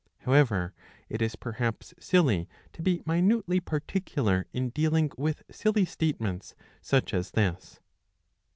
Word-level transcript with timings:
However 0.21 0.73
it 1.09 1.21
is 1.21 1.35
perhaps 1.35 1.93
silly 1.99 2.49
to 2.73 2.81
be 2.81 3.03
minutely 3.05 3.59
particular 3.59 4.47
in 4.51 4.71
dealing 4.71 5.11
with 5.15 5.43
silly 5.51 5.85
statements 5.85 6.55
such 6.81 7.13
as 7.13 7.29
this. 7.29 7.79